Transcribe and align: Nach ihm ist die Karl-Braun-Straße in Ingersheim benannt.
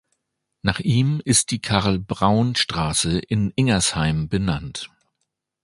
Nach 0.63 0.79
ihm 0.79 1.21
ist 1.25 1.51
die 1.51 1.59
Karl-Braun-Straße 1.61 3.19
in 3.19 3.51
Ingersheim 3.55 4.29
benannt. 4.29 4.89